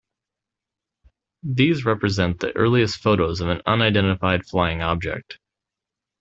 [1.43, 5.37] These represent the earliest photos of an unidentified flying object.